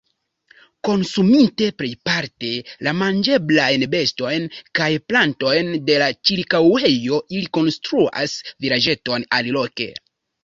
Konsuminte 0.87 1.65
plejparte 1.81 2.47
la 2.87 2.93
manĝeblajn 3.01 3.83
bestojn 3.91 4.47
kaj 4.79 4.87
plantojn 5.11 5.69
de 5.91 5.99
la 6.03 6.07
ĉirkaŭejo, 6.31 7.19
ili 7.37 7.51
konstruas 7.59 8.35
vilaĝeton 8.65 9.29
aliloke. 9.41 9.89